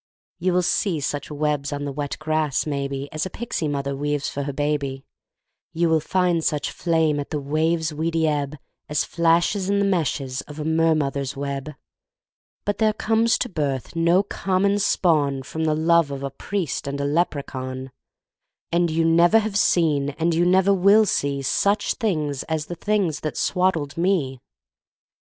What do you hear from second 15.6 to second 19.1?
the love of a priest and a leprechaun, And you